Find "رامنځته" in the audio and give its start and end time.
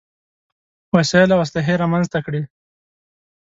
1.83-2.19